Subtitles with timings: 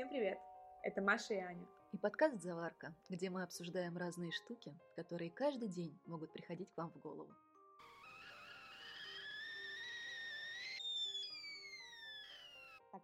[0.00, 0.38] Всем привет!
[0.82, 1.68] Это Маша и Аня.
[1.92, 6.90] И подкаст «Заварка», где мы обсуждаем разные штуки, которые каждый день могут приходить к вам
[6.90, 7.28] в голову.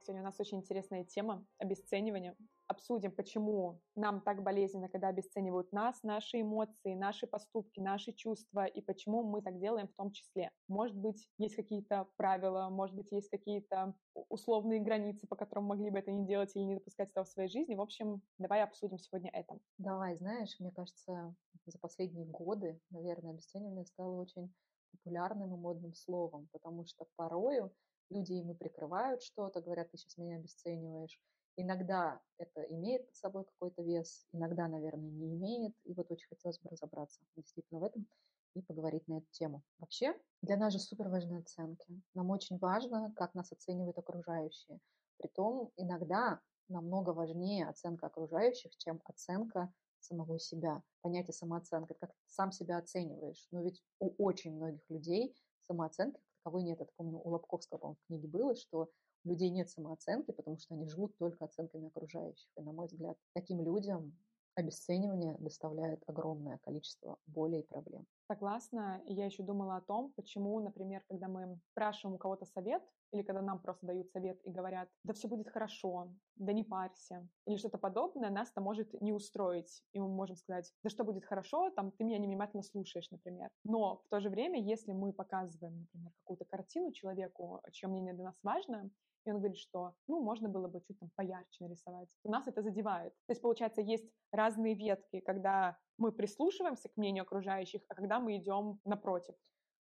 [0.06, 2.36] Сегодня у нас очень интересная тема– обесценивание.
[2.68, 8.80] Обсудим, почему нам так болезненно, когда обесценивают нас, наши эмоции, наши поступки, наши чувства, и
[8.80, 10.50] почему мы так делаем в том числе.
[10.68, 13.94] Может быть, есть какие-то правила, может быть, есть какие-то
[14.28, 17.48] условные границы, по которым могли бы это не делать или не допускать этого в своей
[17.48, 17.74] жизни.
[17.74, 19.58] В общем, давай обсудим сегодня это.
[19.78, 21.34] Давай, знаешь, мне кажется,
[21.66, 24.52] за последние годы, наверное, обесценивание стало очень
[24.92, 27.72] популярным и модным словом, потому что порою
[28.10, 31.20] люди ими прикрывают что-то, говорят, ты сейчас меня обесцениваешь.
[31.56, 35.74] Иногда это имеет под собой какой-то вес, иногда, наверное, не имеет.
[35.84, 38.06] И вот очень хотелось бы разобраться действительно в этом
[38.54, 39.62] и поговорить на эту тему.
[39.78, 42.02] Вообще, для нас же супер важны оценки.
[42.14, 44.80] Нам очень важно, как нас оценивают окружающие.
[45.18, 50.82] Притом иногда намного важнее оценка окружающих, чем оценка самого себя.
[51.00, 53.46] Понятие самооценка– как сам себя оцениваешь.
[53.50, 55.34] Но ведь у очень многих людей
[55.66, 56.78] самооценки таковой нет.
[56.78, 58.88] Я помню, у Лобковского, по-моему, в книге было, что
[59.24, 62.48] у людей нет самооценки, потому что они живут только оценками окружающих.
[62.56, 64.16] И, на мой взгляд, таким людям
[64.56, 68.06] обесценивание доставляет огромное количество боли и проблем.
[68.26, 69.02] Согласна.
[69.06, 72.82] Я еще думала о том, почему, например, когда мы спрашиваем у кого-то совет,
[73.12, 77.28] или когда нам просто дают совет и говорят, да все будет хорошо, да не парься,
[77.46, 79.84] или что-то подобное, нас это может не устроить.
[79.92, 83.50] И мы можем сказать, да что будет хорошо, там ты меня невнимательно слушаешь, например.
[83.62, 88.24] Но в то же время, если мы показываем, например, какую-то картину человеку, чье мнение для
[88.24, 88.90] нас важно,
[89.26, 92.08] и он говорит, что, ну, можно было бы чуть там поярче нарисовать.
[92.22, 93.12] У нас это задевает.
[93.26, 98.36] То есть, получается, есть разные ветки, когда мы прислушиваемся к мнению окружающих, а когда мы
[98.36, 99.34] идем напротив.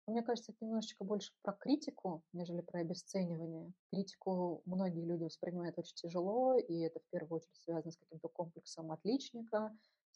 [0.07, 3.73] Мне кажется, это немножечко больше про критику, нежели про обесценивание.
[3.91, 8.93] Критику многие люди воспринимают очень тяжело, и это в первую очередь связано с каким-то комплексом
[8.93, 9.75] отличника,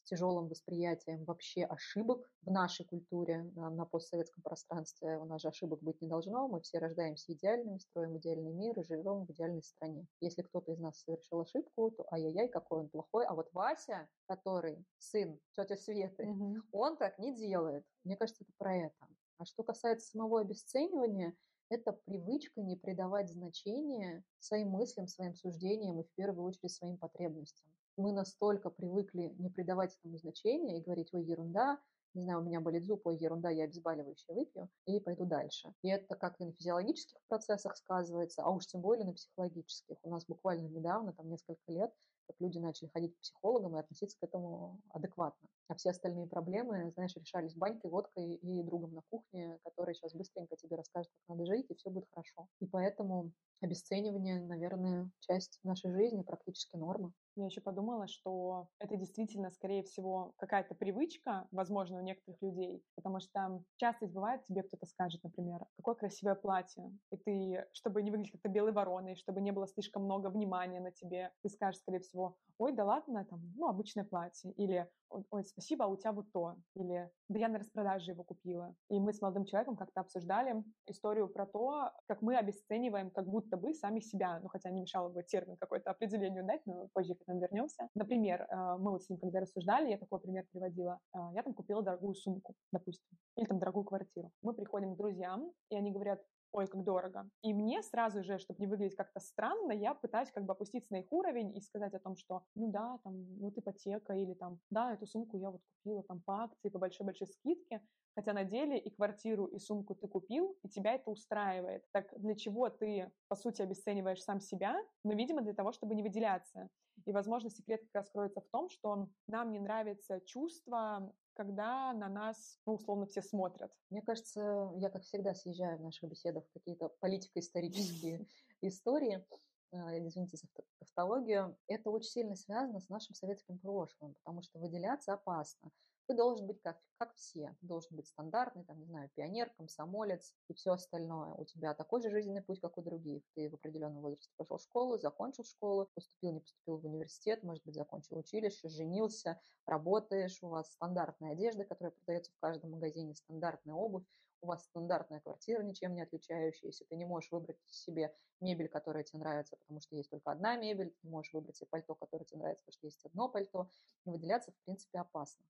[0.09, 5.19] тяжелым восприятием вообще ошибок в нашей культуре, на, на постсоветском пространстве.
[5.19, 6.49] У нас же ошибок быть не должно.
[6.49, 10.06] Мы все рождаемся идеальными, строим идеальный мир и живем в идеальной стране.
[10.21, 13.27] Если кто-то из нас совершил ошибку, то ай-яй-яй, какой он плохой.
[13.27, 16.56] А вот Вася, который сын тети Светы, угу.
[16.72, 17.84] он так не делает.
[18.04, 19.06] Мне кажется, это про это.
[19.38, 21.37] А что касается самого обесценивания,
[21.69, 27.71] это привычка не придавать значения своим мыслям, своим суждениям и в первую очередь своим потребностям
[27.98, 31.78] мы настолько привыкли не придавать этому значения и говорить, ой, ерунда,
[32.14, 35.75] не знаю, у меня болит зуб, ой, ерунда, я обезболивающее выпью и пойду дальше.
[35.82, 39.98] И это как и на физиологических процессах сказывается, а уж тем более на психологических.
[40.03, 41.92] У нас буквально недавно, там несколько лет,
[42.28, 45.48] как люди начали ходить к психологам и относиться к этому адекватно.
[45.69, 50.56] А все остальные проблемы, знаешь, решались банькой, водкой и другом на кухне, который сейчас быстренько
[50.56, 52.48] тебе расскажет, как надо жить, и все будет хорошо.
[52.60, 57.12] И поэтому обесценивание, наверное, часть нашей жизни, практически норма.
[57.38, 63.21] Я еще подумала, что это действительно, скорее всего, какая-то привычка, возможно, у некоторых людей, потому
[63.21, 68.32] что часто бывает, тебе кто-то скажет, например, какое красивое платье, и ты, чтобы не выглядеть
[68.32, 72.38] как-то белой вороной, чтобы не было слишком много внимания на тебе, ты скажешь, скорее всего,
[72.59, 74.91] ой, да ладно, там, ну, обычное платье, или
[75.31, 78.75] ой, спасибо, а у тебя вот то, или да я на распродаже его купила.
[78.91, 83.56] И мы с молодым человеком как-то обсуждали историю про то, как мы обесцениваем как будто
[83.56, 87.41] бы сами себя, ну, хотя не мешало бы термин какой-то определению дать, но позже этому
[87.41, 87.89] вернемся.
[87.94, 91.55] Например, э, мы вот с ним когда рассуждали, я такой пример приводила, э, я там
[91.55, 94.31] купила дорогую сумку, допустим, или там дорогую квартиру.
[94.43, 96.21] Мы приходим к друзьям, и они говорят,
[96.53, 97.31] ой, как дорого.
[97.42, 100.98] И мне сразу же, чтобы не выглядеть как-то странно, я пытаюсь как бы опуститься на
[101.00, 104.94] их уровень и сказать о том, что, ну да, там, вот ипотека или там, да,
[104.94, 107.82] эту сумку я вот купила там по акции, по большой-большой скидке,
[108.14, 111.84] хотя на деле и квартиру, и сумку ты купил, и тебя это устраивает.
[111.92, 114.76] Так для чего ты, по сути, обесцениваешь сам себя?
[115.04, 116.69] Ну, видимо, для того, чтобы не выделяться.
[117.04, 122.09] И, возможно, секрет как раз кроется в том, что нам не нравится чувство когда на
[122.09, 123.71] нас, ну, условно, все смотрят.
[123.91, 128.26] Мне кажется, я, как всегда, съезжаю в наших беседах какие-то политико-исторические
[128.60, 129.24] истории,
[129.71, 130.48] а, извините за
[130.80, 135.71] тавтологию, это очень сильно связано с нашим советским прошлым, потому что выделяться опасно.
[136.09, 137.55] Ты должен быть как, как все.
[137.60, 141.34] Ты должен быть стандартный, там, не знаю, пионер, комсомолец и все остальное.
[141.34, 143.22] У тебя такой же жизненный путь, как у других.
[143.34, 147.63] Ты в определенном возрасте пошел в школу, закончил школу, поступил, не поступил в университет, может
[147.66, 153.75] быть, закончил училище, женился, работаешь, у вас стандартная одежда, которая продается в каждом магазине, стандартная
[153.75, 154.04] обувь,
[154.41, 159.19] у вас стандартная квартира, ничем не отличающаяся, ты не можешь выбрать себе мебель, которая тебе
[159.19, 162.39] нравится, потому что есть только одна мебель, ты не можешь выбрать себе пальто, которое тебе
[162.39, 163.69] нравится, потому что есть одно пальто,
[164.07, 165.45] и выделяться, в принципе, опасно.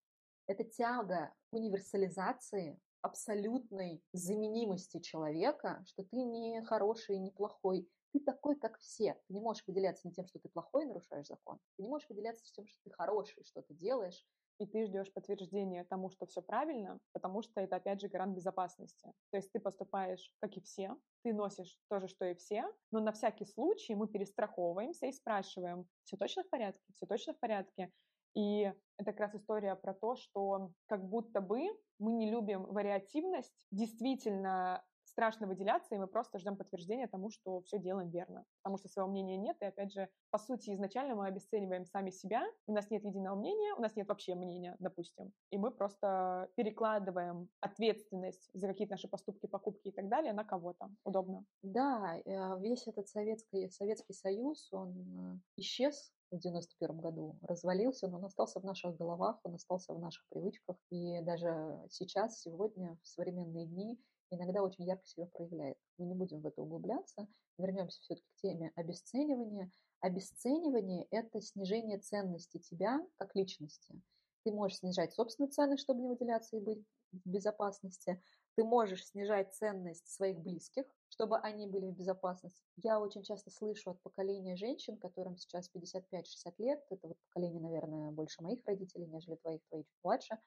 [0.49, 8.57] Эта тяга к универсализации абсолютной заменимости человека, что ты не хороший, не плохой, ты такой,
[8.57, 9.15] как все.
[9.27, 11.59] Ты не можешь выделяться не тем, что ты плохой, нарушаешь закон.
[11.77, 14.25] Ты не можешь выделяться тем, что ты хороший, что ты делаешь.
[14.59, 19.13] И ты ждешь подтверждения тому, что все правильно, потому что это, опять же, гарант безопасности.
[19.31, 22.99] То есть ты поступаешь, как и все, ты носишь то же, что и все, но
[22.99, 27.93] на всякий случай мы перестраховываемся и спрашиваем, все точно в порядке, все точно в порядке.
[28.39, 31.67] И это как раз история про то, что как будто бы
[31.99, 33.67] мы не любим вариативность.
[33.73, 34.85] Действительно,
[35.19, 38.45] страшно выделяться, и мы просто ждем подтверждения тому, что все делаем верно.
[38.63, 42.45] Потому что своего мнения нет, и опять же, по сути, изначально мы обесцениваем сами себя,
[42.69, 47.49] у нас нет единого мнения, у нас нет вообще мнения, допустим, и мы просто перекладываем
[47.59, 50.89] ответственность за какие-то наши поступки, покупки и так далее на кого-то.
[51.03, 51.45] Удобно.
[51.63, 58.19] Да, э, весь этот Советский, Советский Союз, он э, исчез в 91 году развалился, но
[58.19, 60.77] он остался в наших головах, он остался в наших привычках.
[60.91, 63.99] И даже сейчас, сегодня, в современные дни,
[64.31, 65.79] иногда очень ярко себя проявляет.
[65.97, 67.27] Мы не будем в это углубляться.
[67.59, 69.71] Вернемся все-таки к теме обесценивания.
[70.01, 74.01] Обесценивание– это снижение ценности тебя как личности.
[74.45, 78.23] Ты можешь снижать собственную ценность, чтобы не выделяться и быть в безопасности.
[78.55, 82.63] Ты можешь снижать ценность своих близких, чтобы они были в безопасности.
[82.77, 88.11] Я очень часто слышу от поколения женщин, которым сейчас 55-60 лет, это вот поколение, наверное,
[88.11, 90.39] больше моих родителей, нежели твоих, твои чуть младше,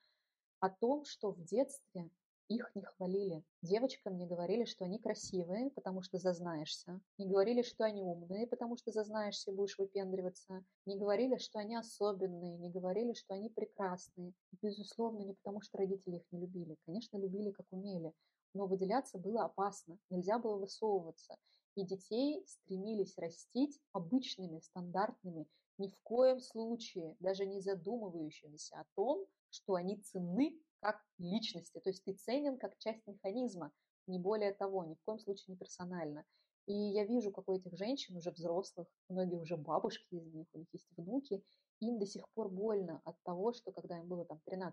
[0.60, 2.10] о том, что в детстве
[2.56, 3.44] их не хвалили.
[3.62, 7.00] Девочкам не говорили, что они красивые, потому что зазнаешься.
[7.18, 10.64] Не говорили, что они умные, потому что зазнаешься и будешь выпендриваться.
[10.86, 12.58] Не говорили, что они особенные.
[12.58, 14.34] Не говорили, что они прекрасные.
[14.62, 16.78] Безусловно, не потому что родители их не любили.
[16.86, 18.14] Конечно, любили, как умели.
[18.54, 19.98] Но выделяться было опасно.
[20.10, 21.38] Нельзя было высовываться.
[21.76, 25.48] И детей стремились растить обычными, стандартными,
[25.78, 31.80] ни в коем случае даже не задумывающимися о том, что они ценны как личности.
[31.80, 33.72] То есть ты ценен как часть механизма,
[34.08, 36.26] не более того, ни в коем случае не персонально.
[36.68, 40.60] И я вижу, как у этих женщин, уже взрослых, многие уже бабушки из них, у
[40.60, 41.44] них есть внуки,
[41.80, 44.72] им до сих пор больно от того, что когда им было там 13-15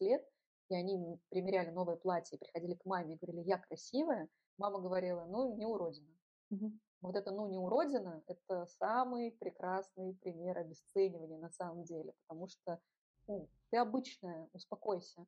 [0.00, 0.24] лет,
[0.68, 5.24] и они примеряли новое платье и приходили к маме и говорили, я красивая, мама говорила,
[5.26, 6.12] ну, не уродина.
[6.50, 6.72] Угу.
[7.02, 12.80] Вот это «ну, не уродина»— это самый прекрасный пример обесценивания на самом деле, потому что
[13.26, 15.26] ну, ты обычная, успокойся.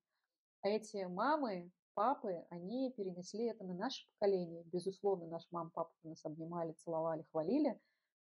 [0.62, 4.64] А эти мамы, папы, они перенесли это на наше поколение.
[4.64, 7.80] Безусловно, наш мам, папа нас обнимали, целовали, хвалили,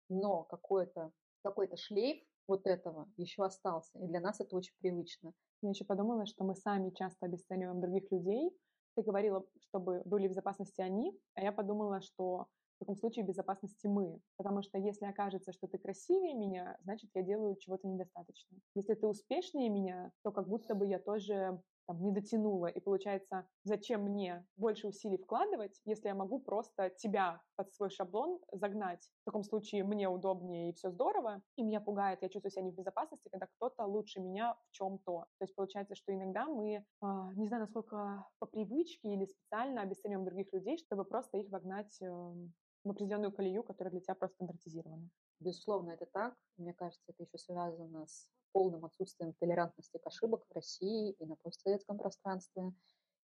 [0.09, 1.12] но какой-то
[1.43, 3.99] какой шлейф вот этого еще остался.
[3.99, 5.33] И для нас это очень привычно.
[5.62, 8.50] Я еще подумала, что мы сами часто обесцениваем других людей.
[8.94, 12.47] Ты говорила, чтобы были в безопасности они, а я подумала, что
[12.77, 14.21] в таком случае безопасности мы.
[14.37, 18.59] Потому что если окажется, что ты красивее меня, значит, я делаю чего-то недостаточно.
[18.75, 22.67] Если ты успешнее меня, то как будто бы я тоже там, не дотянула.
[22.67, 28.41] И получается, зачем мне больше усилий вкладывать, если я могу просто тебя под свой шаблон
[28.53, 29.11] загнать.
[29.23, 32.73] В таком случае мне удобнее и все здорово, и меня пугает, я чувствую себя не
[32.73, 35.27] в безопасности, когда кто-то лучше меня в чем-то.
[35.38, 40.25] То есть получается, что иногда мы, а, не знаю, насколько по привычке или специально обесцениваем
[40.27, 42.53] других людей, чтобы просто их вогнать эм,
[42.85, 45.09] в определенную колею, которая для тебя просто стандартизирована.
[45.41, 46.35] Безусловно, это так.
[46.56, 51.37] Мне кажется, это еще связано с полным отсутствием толерантности к ошибок в России и на
[51.37, 52.72] постсоветском пространстве.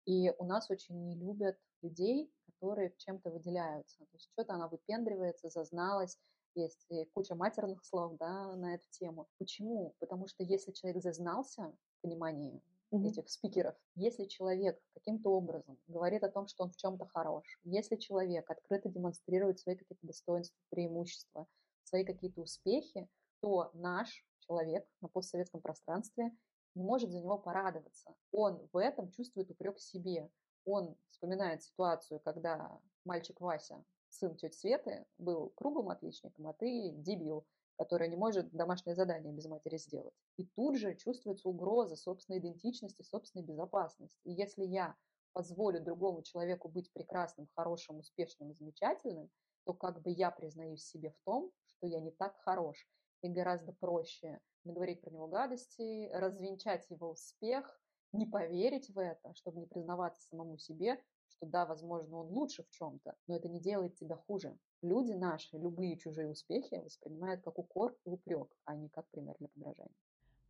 [0.06, 4.00] И у нас очень не любят людей, которые чем-то выделяются.
[4.00, 6.18] То есть что-то она выпендривается, зазналась,
[6.56, 9.28] есть куча матерных слов да, на эту тему.
[9.38, 9.95] Почему?
[9.99, 12.61] Потому что если человек зазнался в понимании
[12.92, 13.07] mm-hmm.
[13.07, 17.95] этих спикеров, если человек каким-то образом говорит о том, что он в чем-то хорош, если
[17.95, 21.47] человек открыто демонстрирует свои какие-то достоинства, преимущества,
[21.83, 23.07] свои какие-то успехи,
[23.42, 26.31] то наш человек на постсоветском пространстве
[26.76, 28.16] не может за него порадоваться.
[28.31, 30.30] Он в этом чувствует упрек себе.
[30.66, 37.46] Он вспоминает ситуацию, когда мальчик Вася, сын тети Светы, был круглым отличником, а ты дебил,
[37.78, 40.14] который не может домашнее задание без матери сделать.
[40.38, 44.19] И тут же чувствуется угроза собственной идентичности, собственной безопасности.
[44.26, 44.96] И если я
[45.34, 49.30] позволю другому человеку быть прекрасным, хорошим, успешным замечательным,
[49.66, 52.88] то как бы я признаюсь себе в том, что я не так хорош
[53.21, 57.80] и гораздо проще наговорить про него гадости, развенчать его успех,
[58.11, 62.69] не поверить в это, чтобы не признаваться самому себе, что да, возможно, он лучше в
[62.71, 64.57] чем-то, но это не делает тебя хуже.
[64.81, 69.49] Люди наши любые чужие успехи воспринимают как укор и упрек, а не как пример для
[69.49, 69.95] подражания.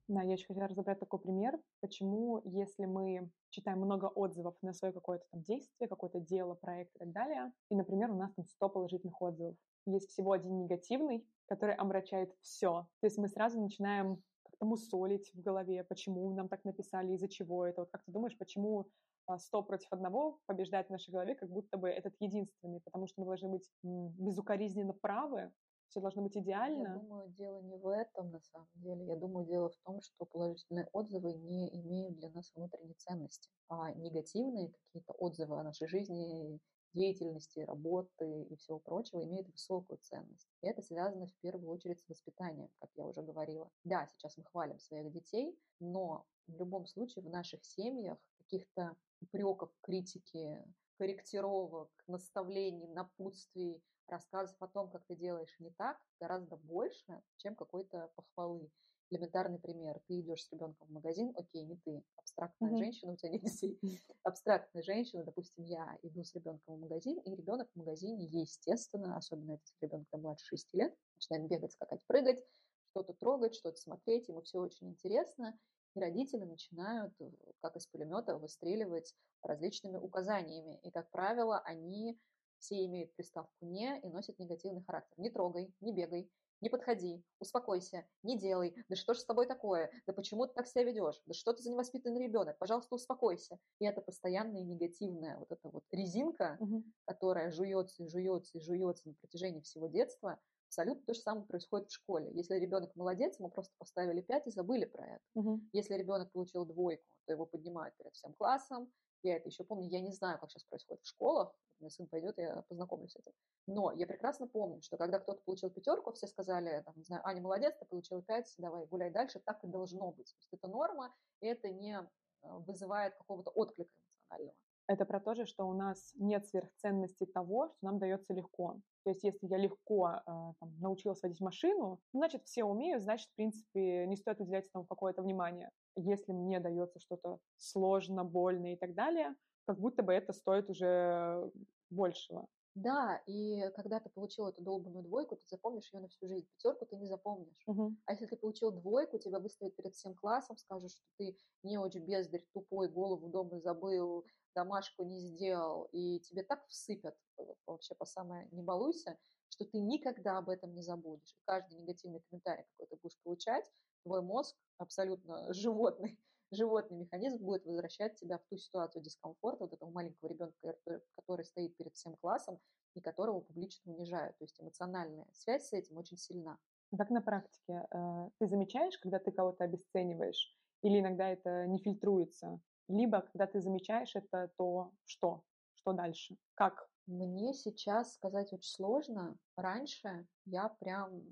[0.08, 4.92] Да, я очень хотела разобрать такой пример, почему, если мы читаем много отзывов на свое
[4.92, 8.70] какое-то там действие, какое-то дело, проект и так далее, и, например, у нас там 100
[8.70, 9.56] положительных отзывов,
[9.86, 12.88] есть всего один негативный, который омрачает все.
[13.02, 17.66] То есть мы сразу начинаем как-то мусолить в голове, почему нам так написали, из-за чего
[17.66, 17.82] это.
[17.82, 18.88] Вот как ты думаешь, почему
[19.26, 23.22] а, сто против одного побеждает в нашей голове, как будто бы этот единственный, потому что
[23.22, 25.52] мы должны быть безукоризненно правы,
[25.90, 26.88] все должно быть идеально.
[26.88, 29.06] Я думаю, дело не в этом на самом деле.
[29.06, 33.92] Я думаю, дело в том, что положительные отзывы не имеют для нас внутренней ценности, а
[33.94, 36.60] негативные какие-то отзывы о нашей жизни,
[36.94, 40.48] деятельности, работы и всего прочего имеют высокую ценность.
[40.62, 43.70] И это связано в первую очередь с воспитанием, как я уже говорила.
[43.84, 49.72] Да, сейчас мы хвалим своих детей, но в любом случае в наших семьях каких-то упреков,
[49.82, 50.64] критики,
[50.98, 58.12] корректировок, наставлений, напутствий, рассказов о том, как ты делаешь не так, гораздо больше, чем какой-то
[58.16, 58.70] похвалы.
[59.12, 60.00] Элементарный пример.
[60.08, 62.78] Ты идешь с ребенком в магазин, окей, не ты, абстрактная mm-hmm.
[62.78, 63.80] женщина, у тебя нет детей.
[64.24, 69.54] Абстрактная женщина, допустим, я иду с ребенком в магазин, и ребенок в магазине, естественно, особенно
[69.54, 72.44] если ребенок там младше 6 лет, начинает бегать, скакать, прыгать,
[72.92, 75.58] что-то трогать, что-то смотреть, ему все очень интересно.
[75.96, 80.80] И родители начинают, э, как из пулемета, выстреливать различными указаниями.
[80.84, 82.20] И, как правило, они
[82.60, 85.18] все имеют приставку «не» и носят негативный характер.
[85.18, 86.30] Не трогай, не бегай,
[86.62, 90.68] не подходи, успокойся, не делай, да что же с тобой такое, да почему ты так
[90.68, 93.60] себя ведешь, да что ты за невоспитанный ребенок, пожалуйста, успокойся.
[93.80, 96.84] И это постоянная негативная вот эта вот резинка, угу.
[97.06, 100.40] которая жуется и жуется и жуется на протяжении всего детства,
[100.70, 102.30] Абсолютно то же самое происходит в школе.
[102.32, 105.24] Если ребенок молодец, ему просто поставили 5 и забыли про это.
[105.34, 105.62] Угу.
[105.74, 108.88] Если ребенок получил двойку, то его поднимают перед всем классом.
[109.24, 109.88] Я это еще помню.
[109.90, 111.54] Я не знаю, как сейчас происходит в школах.
[111.80, 113.32] У меня сын пойдет, я познакомлюсь с этим.
[113.68, 117.42] Но я прекрасно помню, что когда кто-то получил пятерку, все сказали, там, не знаю, Аня
[117.42, 119.40] молодец, ты получил пять, давай гуляй дальше.
[119.40, 120.28] Так и должно быть.
[120.28, 122.08] То есть это норма, и это не э,
[122.42, 123.92] вызывает какого-то отклика
[124.30, 124.56] эмоционального
[124.90, 128.82] это про то же, что у нас нет сверхценности того, что нам дается легко.
[129.04, 133.36] То есть если я легко э, там, научилась водить машину, значит, все умеют, значит, в
[133.36, 135.70] принципе, не стоит уделять этому какое-то внимание.
[135.96, 141.52] Если мне дается что-то сложно, больно и так далее, как будто бы это стоит уже
[141.90, 142.48] большего.
[142.76, 146.48] Да, и когда ты получил эту долбанную двойку, ты запомнишь ее на всю жизнь.
[146.56, 147.64] Пятерку ты не запомнишь.
[147.68, 147.96] Угу.
[148.06, 152.06] А если ты получил двойку, тебя выставят перед всем классом, скажут, что ты не очень
[152.06, 158.06] бездарь, тупой, голову дома забыл, домашку не сделал, и тебе так всыпят э, вообще по
[158.06, 159.18] самое не балуйся,
[159.50, 161.34] что ты никогда об этом не забудешь.
[161.34, 163.66] И каждый негативный комментарий, какой ты будешь получать,
[164.04, 166.20] твой мозг абсолютно животный,
[166.52, 170.76] животный механизм будет возвращать тебя в ту ситуацию дискомфорта вот этого маленького ребенка,
[171.16, 172.60] который стоит перед всем классом
[172.96, 174.38] и которого публично унижают.
[174.38, 176.58] То есть эмоциональная связь с этим очень сильна.
[176.98, 177.86] Как на практике?
[177.92, 180.58] Э, ты замечаешь, когда ты кого-то обесцениваешь?
[180.82, 182.60] Или иногда это не фильтруется?
[182.88, 185.44] Либо, когда ты замечаешь это, то что?
[185.76, 186.36] Что дальше?
[186.56, 186.90] Как?
[187.06, 189.38] Мне сейчас сказать очень сложно.
[189.56, 191.24] Раньше я прям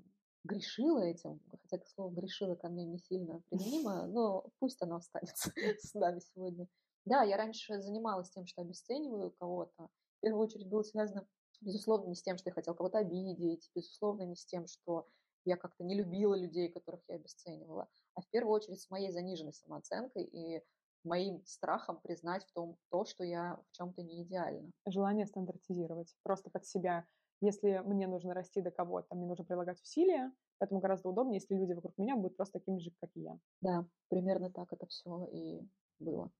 [0.48, 5.94] грешила этим, хотя слово грешила ко мне не сильно применимо, но пусть оно останется с
[5.94, 6.66] нами сегодня.
[7.04, 9.88] Да, я раньше занималась тем, что обесцениваю кого-то.
[10.18, 11.26] В первую очередь было связано,
[11.60, 15.06] безусловно, не с тем, что я хотела кого-то обидеть, безусловно, не с тем, что
[15.44, 19.54] я как-то не любила людей, которых я обесценивала, а в первую очередь с моей заниженной
[19.54, 20.62] самооценкой и
[21.04, 24.70] моим страхом признать в том то, что я в чем-то не идеальна.
[24.86, 27.06] Желание стандартизировать просто под себя.
[27.40, 31.72] Если мне нужно расти до кого-то, мне нужно прилагать усилия, поэтому гораздо удобнее, если люди
[31.72, 33.38] вокруг меня будут просто такими же, как и я.
[33.60, 35.68] Да, примерно так это все и
[35.98, 36.32] было.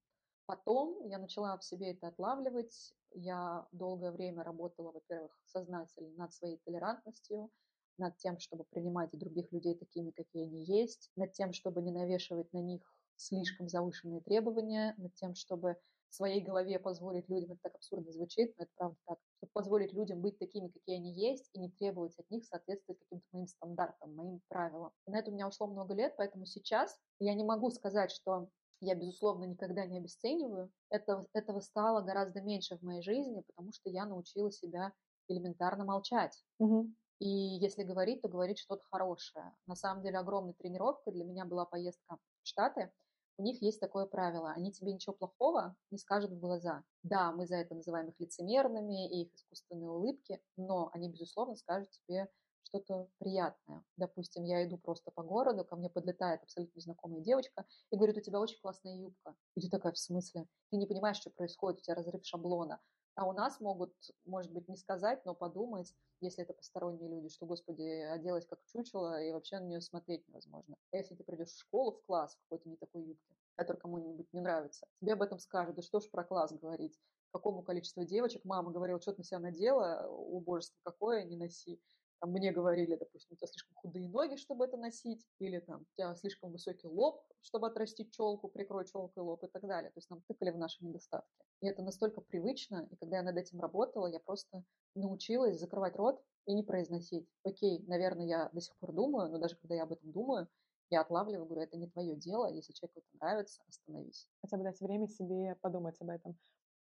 [0.46, 2.94] Потом я начала в себе это отлавливать.
[3.12, 7.50] Я долгое время работала, во-первых, сознательно над своей толерантностью,
[7.98, 12.52] над тем, чтобы принимать других людей такими, какие они есть, над тем, чтобы не навешивать
[12.52, 15.76] на них слишком завышенные требования, над тем, чтобы
[16.10, 19.92] в своей голове позволить людям, это так абсурдно звучит, но это правда так, чтобы позволить
[19.92, 24.14] людям быть такими, какие они есть, и не требовать от них соответствовать каким-то моим стандартам,
[24.14, 24.92] моим правилам.
[25.06, 28.48] И на это у меня ушло много лет, поэтому сейчас я не могу сказать, что
[28.80, 30.70] я, безусловно, никогда не обесцениваю.
[30.88, 34.92] Это, этого стало гораздо меньше в моей жизни, потому что я научила себя
[35.28, 36.42] элементарно молчать.
[36.58, 36.92] Угу.
[37.18, 39.52] И если говорить, то говорить что-то хорошее.
[39.66, 42.92] На самом деле огромной тренировкой для меня была поездка в Штаты–
[43.38, 44.50] у них есть такое правило.
[44.50, 46.82] Они тебе ничего плохого не скажут в глаза.
[47.04, 51.88] Да, мы за это называем их лицемерными и их искусственные улыбки, но они, безусловно, скажут
[51.90, 52.28] тебе
[52.64, 53.84] что-то приятное.
[53.96, 58.20] Допустим, я иду просто по городу, ко мне подлетает абсолютно незнакомая девочка и говорит, у
[58.20, 59.34] тебя очень классная юбка.
[59.54, 60.46] И ты такая, в смысле?
[60.70, 62.80] Ты не понимаешь, что происходит, у тебя разрыв шаблона.
[63.18, 63.92] А у нас могут,
[64.26, 69.20] может быть, не сказать, но подумать, если это посторонние люди, что, господи, оделась как чучело,
[69.20, 70.76] и вообще на нее смотреть невозможно.
[70.92, 74.32] А если ты придешь в школу, в класс, в какой-то не такой юбке, который кому-нибудь
[74.32, 76.96] не нравится, тебе об этом скажут, да что ж про класс говорить,
[77.32, 81.82] какому количеству девочек мама говорила, что ты на себя надела, убожество какое, не носи.
[82.20, 85.84] Там, мне говорили, допустим, у тебя слишком худые ноги, чтобы это носить, или там у
[85.96, 89.90] тебя слишком высокий лоб, чтобы отрастить челку, прикрой челкой лоб и так далее.
[89.90, 91.30] То есть нам тыкали в наши недостатки.
[91.60, 96.20] И это настолько привычно, и когда я над этим работала, я просто научилась закрывать рот
[96.46, 97.28] и не произносить.
[97.44, 100.48] Окей, наверное, я до сих пор думаю, но даже когда я об этом думаю,
[100.90, 104.26] я отлавливаю, говорю, это не твое дело, если человеку это нравится, остановись.
[104.40, 106.36] Хотя бы дать время себе подумать об этом.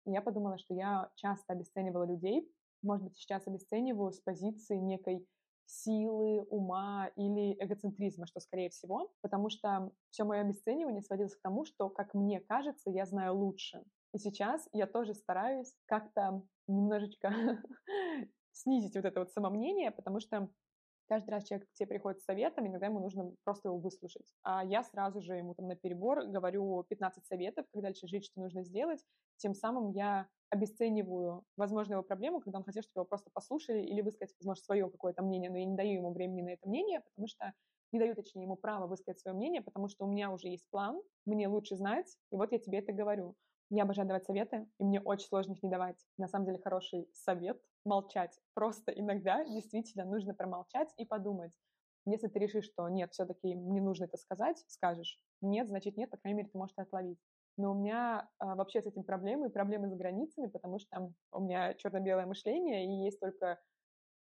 [0.05, 2.49] Я подумала, что я часто обесценивала людей,
[2.81, 5.27] может быть, сейчас обесцениваю с позиции некой
[5.65, 11.65] силы, ума или эгоцентризма, что скорее всего, потому что все мое обесценивание сводилось к тому,
[11.65, 13.83] что, как мне кажется, я знаю лучше.
[14.13, 17.31] И сейчас я тоже стараюсь как-то немножечко
[18.51, 20.49] снизить вот это вот самомнение, потому что
[21.07, 24.25] каждый раз человек к тебе приходит с советом, иногда ему нужно просто его выслушать.
[24.43, 28.41] А я сразу же ему там на перебор говорю 15 советов, как дальше жить, что
[28.41, 29.03] нужно сделать.
[29.39, 34.01] Тем самым я обесцениваю возможно его проблему, когда он хотел, чтобы его просто послушали или
[34.01, 37.27] высказать, возможно, свое какое-то мнение, но я не даю ему времени на это мнение, потому
[37.27, 37.53] что
[37.93, 41.01] не даю, точнее, ему право высказать свое мнение, потому что у меня уже есть план,
[41.25, 43.35] мне лучше знать, и вот я тебе это говорю.
[43.69, 46.03] Я обожаю давать советы, и мне очень сложно их не давать.
[46.17, 48.37] На самом деле хороший совет— молчать.
[48.55, 51.53] Просто иногда действительно нужно промолчать и подумать.
[52.05, 55.19] Если ты решишь, что нет, все-таки не нужно это сказать, скажешь.
[55.41, 57.19] Нет, значит нет, по крайней мере, ты можешь это отловить.
[57.59, 61.73] Но у меня а, вообще с этим проблемы, проблемы с границами, потому что у меня
[61.73, 63.59] черно-белое мышление, и есть только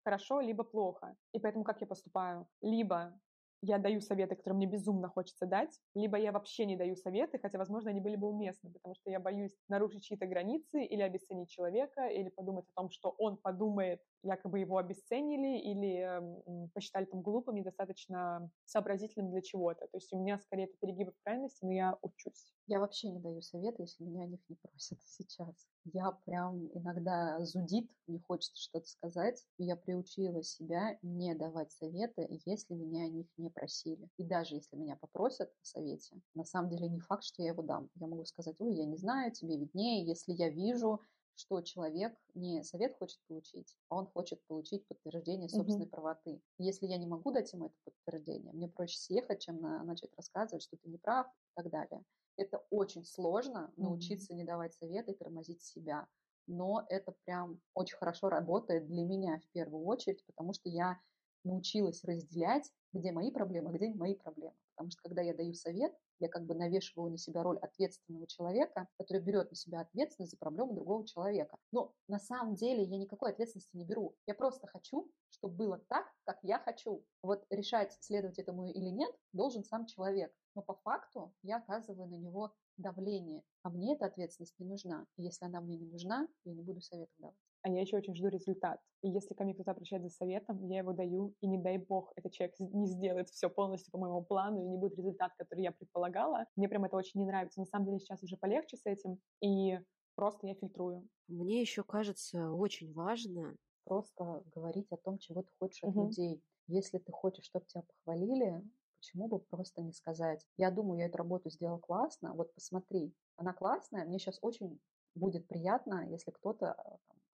[0.04, 1.16] хорошо, либо плохо.
[1.34, 2.48] И поэтому как я поступаю?
[2.62, 3.20] Либо
[3.62, 7.60] я даю советы, которые мне безумно хочется дать, либо я вообще не даю советы, хотя,
[7.60, 12.08] возможно, они были бы уместны, потому что я боюсь нарушить чьи-то границы или обесценить человека,
[12.08, 18.50] или подумать о том, что он подумает, якобы его обесценили или посчитали там глупым, недостаточно
[18.66, 19.88] сообразительным для чего-то.
[19.88, 22.52] То есть у меня скорее это перегибы в крайности, но я учусь.
[22.68, 25.68] Я вообще не даю советы, если меня о них не просят сейчас.
[25.86, 32.28] Я прям иногда зудит, мне хочется что-то сказать, но я приучила себя не давать советы,
[32.46, 34.10] если меня о них не просили.
[34.18, 37.64] И даже если меня попросят о совете, на самом деле не факт, что я его
[37.64, 37.90] дам.
[37.96, 41.02] Я могу сказать, ой, я не знаю, тебе виднее, если я вижу,
[41.38, 45.90] что человек не совет хочет получить, а он хочет получить подтверждение собственной mm-hmm.
[45.90, 46.42] правоты.
[46.58, 50.64] Если я не могу дать ему это подтверждение, мне проще съехать, чем на, начать рассказывать,
[50.64, 52.04] что ты не прав и так далее.
[52.38, 54.38] Это очень сложно научиться mm-hmm.
[54.38, 56.08] не давать советы и тормозить себя.
[56.48, 61.00] Но это прям очень хорошо работает для меня в первую очередь, потому что я
[61.44, 64.56] научилась разделять, где мои проблемы, а где не мои проблемы.
[64.76, 68.88] Потому что когда я даю совет, я как бы навешиваю на себя роль ответственного человека,
[68.98, 71.58] который берет на себя ответственность за проблему другого человека.
[71.72, 74.16] Но на самом деле я никакой ответственности не беру.
[74.26, 77.04] Я просто хочу, чтобы было так, как я хочу.
[77.22, 80.32] Вот решать, следовать этому или нет, должен сам человек.
[80.56, 83.44] Но по факту я оказываю на него давление.
[83.64, 85.06] А мне эта ответственность не нужна.
[85.18, 88.16] И если она мне не нужна, я не буду советов давать а я еще очень
[88.16, 88.80] жду результат.
[89.02, 92.14] И если ко мне кто-то обращается за советом, я его даю, и не дай бог,
[92.16, 95.74] этот человек не сделает все полностью по моему плану, и не будет результат, который я
[95.74, 96.46] предполагала.
[96.56, 97.60] Мне прям это очень не нравится.
[97.60, 99.80] На самом деле сейчас уже полегче с этим, и
[100.16, 101.10] просто я фильтрую.
[101.28, 106.06] Мне еще кажется очень важно просто говорить о том, чего ты хочешь от угу.
[106.06, 106.42] людей.
[106.68, 108.64] Если ты хочешь, чтобы тебя похвалили,
[108.98, 113.54] почему бы просто не сказать, я думаю, я эту работу сделал классно, вот посмотри, она
[113.54, 114.80] классная, мне сейчас очень
[115.16, 116.76] будет приятно, если кто-то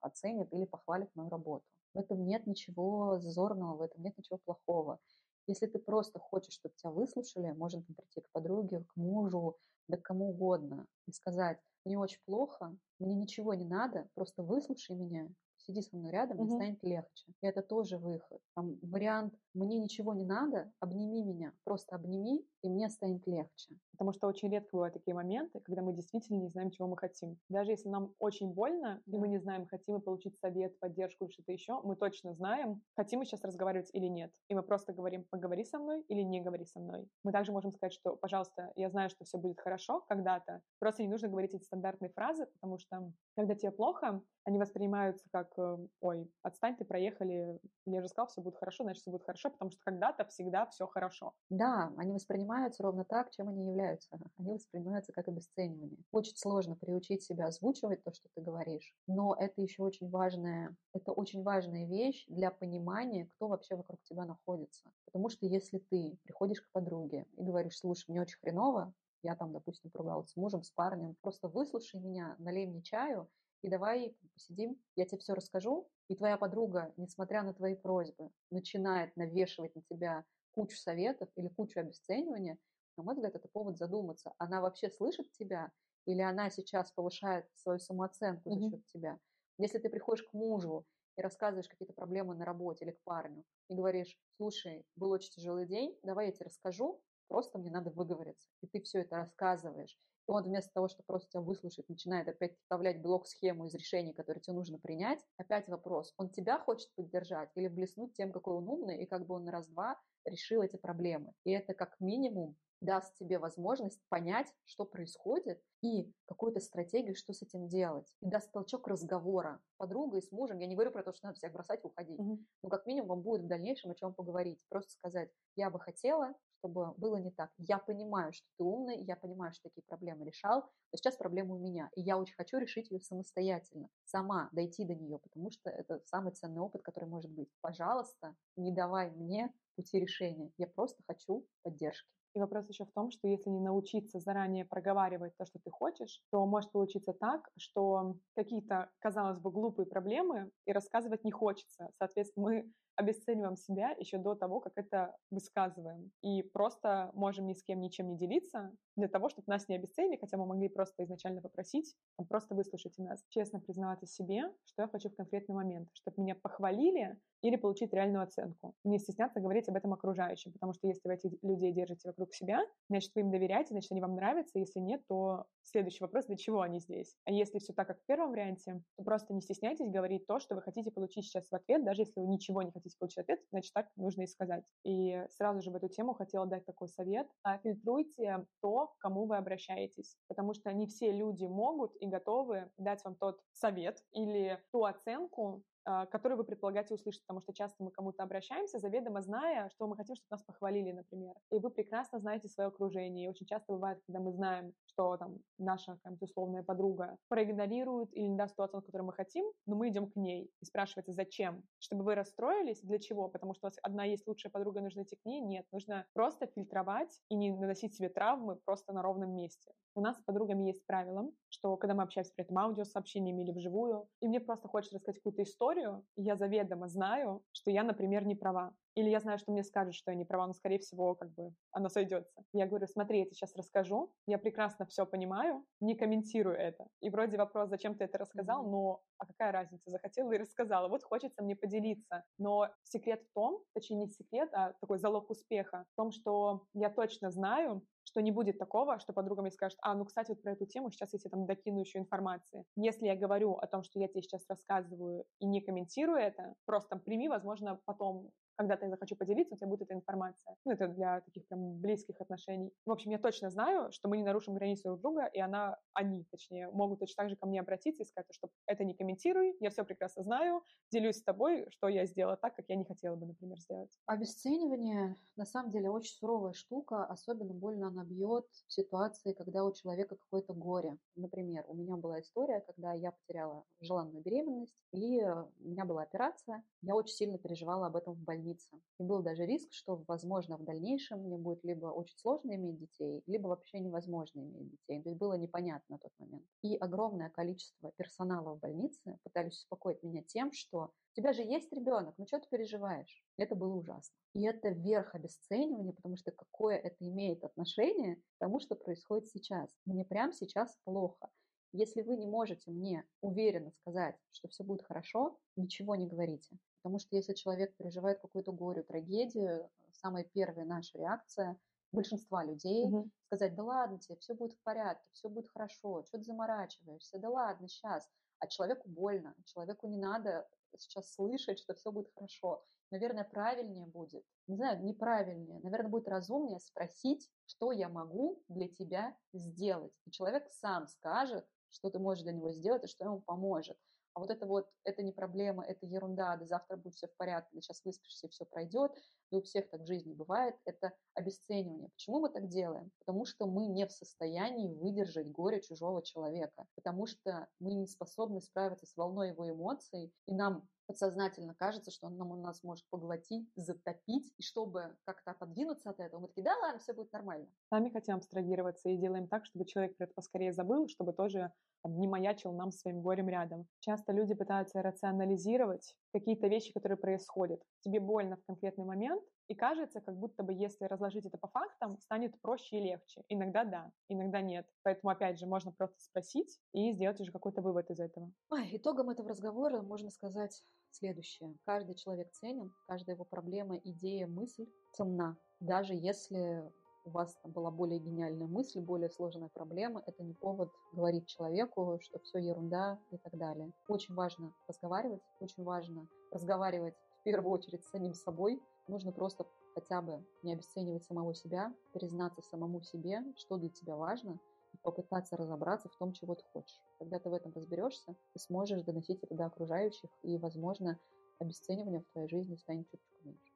[0.00, 1.64] оценит или похвалит мою работу.
[1.94, 4.98] В этом нет ничего зазорного, в этом нет ничего плохого.
[5.46, 9.56] Если ты просто хочешь, чтобы тебя выслушали, можно прийти к подруге, к мужу,
[9.88, 14.96] да к кому угодно и сказать, мне очень плохо, мне ничего не надо, просто выслушай
[14.96, 15.28] меня,
[15.64, 17.32] сиди со мной рядом, мне станет легче.
[17.40, 18.40] И это тоже выход.
[18.54, 23.76] Там вариант «мне ничего не надо, обними меня», просто обними, и мне станет легче.
[23.92, 27.38] Потому что очень редко бывают такие моменты, когда мы действительно не знаем, чего мы хотим.
[27.48, 31.32] Даже если нам очень больно, и мы не знаем, хотим мы получить совет, поддержку или
[31.32, 34.32] что-то еще, мы точно знаем, хотим мы сейчас разговаривать или нет.
[34.48, 37.08] И мы просто говорим «поговори со мной» или «не говори со мной».
[37.22, 41.08] Мы также можем сказать, что «пожалуйста, я знаю, что все будет хорошо когда-то, просто не
[41.08, 45.53] нужно говорить эти стандартные фразы, потому что когда тебе плохо, они воспринимаются как
[46.00, 49.70] «Ой, отстань, ты проехали, я же сказал, все будет хорошо, значит, все будет хорошо», потому
[49.70, 51.34] что когда-то всегда все хорошо.
[51.50, 54.08] Да, они воспринимаются ровно так, чем они являются.
[54.38, 55.98] Они воспринимаются как обесценивание.
[56.10, 61.12] Очень сложно приучить себя озвучивать то, что ты говоришь, но это еще очень важная, это
[61.12, 64.90] очень важная вещь для понимания, кто вообще вокруг тебя находится.
[65.06, 68.92] Потому что если ты приходишь к подруге и говоришь, слушай, мне очень хреново,
[69.24, 73.28] я там, допустим, поругалась с мужем, с парнем, просто выслушай меня, налей мне чаю,
[73.64, 79.16] и давай посидим, я тебе все расскажу, и твоя подруга, несмотря на твои просьбы, начинает
[79.16, 82.58] навешивать на тебя кучу советов или кучу обесценивания,
[82.98, 85.72] на мой взгляд, это повод задуматься, она вообще слышит тебя
[86.04, 88.58] или она сейчас повышает свою самооценку mm-hmm.
[88.58, 89.18] за счет тебя.
[89.56, 90.84] Если ты приходишь к мужу
[91.16, 95.66] и рассказываешь какие-то проблемы на работе или к парню, и говоришь, слушай, был очень тяжелый
[95.66, 98.46] день, давай я тебе расскажу, просто мне надо выговориться.
[98.60, 99.98] И ты все это рассказываешь.
[100.26, 104.54] Он вместо того, чтобы просто тебя выслушать, начинает опять вставлять блок-схему из решений, которые тебе
[104.54, 105.20] нужно принять.
[105.36, 109.34] Опять вопрос, он тебя хочет поддержать или блеснуть тем, какой он умный, и как бы
[109.34, 111.32] он на раз-два решил эти проблемы.
[111.44, 117.42] И это как минимум даст тебе возможность понять, что происходит, и какую-то стратегию, что с
[117.42, 118.06] этим делать.
[118.20, 120.58] И даст толчок разговора с подругой, с мужем.
[120.58, 122.18] Я не говорю про то, что надо всех бросать и уходить.
[122.18, 122.38] Mm-hmm.
[122.62, 124.60] Но как минимум вам будет в дальнейшем о чем поговорить.
[124.68, 127.50] Просто сказать, я бы хотела, чтобы было не так.
[127.58, 131.58] Я понимаю, что ты умный, я понимаю, что такие проблемы решал, но сейчас проблема у
[131.58, 131.90] меня.
[131.94, 136.32] И я очень хочу решить ее самостоятельно, сама дойти до нее, потому что это самый
[136.32, 137.50] ценный опыт, который может быть.
[137.60, 140.52] Пожалуйста, не давай мне пути решения.
[140.56, 142.08] Я просто хочу поддержки.
[142.34, 146.20] И вопрос еще в том, что если не научиться заранее проговаривать то, что ты хочешь,
[146.30, 151.90] то может получиться так, что какие-то, казалось бы, глупые проблемы и рассказывать не хочется.
[151.98, 156.10] Соответственно, мы обесцениваем себя еще до того, как это высказываем.
[156.22, 160.16] И просто можем ни с кем ничем не делиться для того, чтобы нас не обесценили,
[160.16, 161.94] хотя мы могли просто изначально попросить,
[162.28, 163.24] просто выслушайте нас.
[163.28, 168.22] Честно признаваться себе, что я хочу в конкретный момент, чтобы меня похвалили или получить реальную
[168.22, 168.74] оценку.
[168.84, 172.60] Не стесняться говорить об этом окружающим, потому что если вы этих людей держите вокруг себя,
[172.88, 176.62] значит, вы им доверяете, значит, они вам нравятся, если нет, то следующий вопрос, для чего
[176.62, 177.16] они здесь?
[177.26, 180.54] А если все так, как в первом варианте, то просто не стесняйтесь говорить то, что
[180.54, 183.40] вы хотите получить сейчас в ответ, даже если вы ничего не хотите получить в ответ,
[183.50, 184.64] значит, так нужно и сказать.
[184.84, 187.28] И сразу же в эту тему хотела дать такой совет.
[187.42, 192.70] А фильтруйте то, к кому вы обращаетесь, потому что не все люди могут и готовы
[192.76, 197.90] дать вам тот совет или ту оценку, который вы предполагаете услышать, потому что часто мы
[197.90, 201.34] кому-то обращаемся, заведомо зная, что мы хотим, чтобы нас похвалили, например.
[201.50, 203.26] И вы прекрасно знаете свое окружение.
[203.26, 208.24] И очень часто бывает, когда мы знаем, что там наша какая условная подруга проигнорирует или
[208.24, 211.64] не даст ту оценку, которую мы хотим, но мы идем к ней и спрашивается, зачем?
[211.78, 212.80] Чтобы вы расстроились?
[212.82, 213.28] Для чего?
[213.28, 215.40] Потому что у вас одна есть лучшая подруга, нужно идти к ней?
[215.40, 219.72] Нет, нужно просто фильтровать и не наносить себе травмы просто на ровном месте.
[219.96, 224.08] У нас с подругами есть правило, что когда мы общаемся при этом аудиосообщениями или вживую,
[224.20, 228.74] и мне просто хочется рассказать какую-то историю, я заведомо знаю, что я, например, не права.
[228.94, 231.52] Или я знаю, что мне скажут, что я не права, но, скорее всего, как бы
[231.72, 232.44] оно сойдется.
[232.52, 236.86] Я говорю, смотри, я тебе сейчас расскажу, я прекрасно все понимаю, не комментирую это.
[237.00, 238.70] И вроде вопрос, зачем ты это рассказал, mm-hmm.
[238.70, 240.88] но а какая разница, захотела и рассказала.
[240.88, 242.24] Вот хочется мне поделиться.
[242.38, 246.90] Но секрет в том, точнее не секрет, а такой залог успеха, в том, что я
[246.90, 250.52] точно знаю, что не будет такого, что подруга мне скажет, а, ну, кстати, вот про
[250.52, 252.64] эту тему сейчас я тебе там докину еще информации.
[252.76, 256.90] Если я говорю о том, что я тебе сейчас рассказываю и не комментирую это, просто
[256.90, 260.56] там прими, возможно, потом когда-то я захочу поделиться, у тебя будет эта информация.
[260.64, 262.72] Ну, это для таких прям близких отношений.
[262.86, 266.24] В общем, я точно знаю, что мы не нарушим границу друг друга, и она, они,
[266.30, 269.70] точнее, могут точно так же ко мне обратиться и сказать, что это не комментируй, я
[269.70, 273.26] все прекрасно знаю, делюсь с тобой, что я сделала так, как я не хотела бы,
[273.26, 273.98] например, сделать.
[274.06, 279.72] Обесценивание, на самом деле, очень суровая штука, особенно больно она бьет в ситуации, когда у
[279.72, 280.98] человека какое-то горе.
[281.16, 286.64] Например, у меня была история, когда я потеряла желанную беременность, и у меня была операция,
[286.82, 288.68] я очень сильно переживала об этом в больнице больнице.
[288.98, 293.22] И был даже риск, что, возможно, в дальнейшем мне будет либо очень сложно иметь детей,
[293.26, 295.02] либо вообще невозможно иметь детей.
[295.02, 296.44] То есть было непонятно на тот момент.
[296.62, 301.72] И огромное количество персонала в больнице пытались успокоить меня тем, что у тебя же есть
[301.72, 303.22] ребенок, ну что ты переживаешь?
[303.36, 304.14] Это было ужасно.
[304.34, 309.70] И это верх обесценивания, потому что какое это имеет отношение к тому, что происходит сейчас.
[309.86, 311.30] Мне прямо сейчас плохо.
[311.76, 316.56] Если вы не можете мне уверенно сказать, что все будет хорошо, ничего не говорите.
[316.82, 321.58] Потому что если человек переживает какую-то горю, трагедию, самая первая наша реакция
[321.90, 323.10] большинства людей угу.
[323.26, 327.28] сказать, да ладно тебе, все будет в порядке, все будет хорошо, что ты заморачиваешься, да
[327.28, 328.08] ладно, сейчас.
[328.38, 330.46] А человеку больно, человеку не надо
[330.78, 332.64] сейчас слышать, что все будет хорошо.
[332.92, 339.16] Наверное, правильнее будет, не знаю, неправильнее, наверное, будет разумнее спросить, что я могу для тебя
[339.32, 339.92] сделать.
[340.04, 343.76] И человек сам скажет, что ты можешь для него сделать и что ему поможет.
[344.14, 347.50] А вот это вот, это не проблема, это ерунда, да завтра будет все в порядке,
[347.52, 348.92] да сейчас выспишься и все пройдет,
[349.30, 351.88] и у всех так в жизни бывает, это обесценивание.
[351.88, 352.92] Почему мы так делаем?
[353.00, 358.40] Потому что мы не в состоянии выдержать горе чужого человека, потому что мы не способны
[358.40, 363.48] справиться с волной его эмоций, и нам подсознательно кажется, что он нам нас может поглотить,
[363.56, 367.46] затопить, и чтобы как-то подвинуться от этого, мы такие, да ладно, все будет нормально.
[367.70, 371.52] Сами хотим абстрагироваться и делаем так, чтобы человек про это поскорее забыл, чтобы тоже
[371.84, 373.66] не маячил нам своим горем рядом.
[373.80, 377.62] Часто люди пытаются рационализировать какие-то вещи, которые происходят.
[377.80, 381.98] Тебе больно в конкретный момент, и кажется, как будто бы если разложить это по фактам,
[382.00, 383.24] станет проще и легче.
[383.28, 384.66] Иногда да, иногда нет.
[384.82, 388.32] Поэтому, опять же, можно просто спросить и сделать уже какой-то вывод из этого.
[388.50, 391.54] Ой, итогом этого разговора можно сказать следующее.
[391.64, 395.36] Каждый человек ценен, каждая его проблема, идея, мысль ценна.
[395.60, 396.72] Даже если
[397.04, 401.98] у вас там была более гениальная мысль, более сложная проблема, это не повод говорить человеку,
[402.00, 403.72] что все ерунда и так далее.
[403.88, 408.62] Очень важно разговаривать, очень важно разговаривать первую очередь с самим собой.
[408.86, 414.38] Нужно просто хотя бы не обесценивать самого себя, признаться самому себе, что для тебя важно,
[414.72, 416.80] и попытаться разобраться в том, чего ты хочешь.
[416.98, 420.98] Когда ты в этом разберешься, ты сможешь доносить это до окружающих, и, возможно,
[421.38, 423.53] обесценивание в твоей жизни станет чуточку меньше.